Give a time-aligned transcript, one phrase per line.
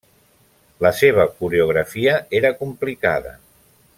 [0.85, 3.37] La seva coreografia era complicada.